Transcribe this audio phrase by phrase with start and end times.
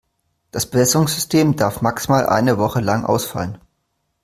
[0.49, 3.59] Das Bewässerungssystem darf maximal eine Woche lang ausfallen.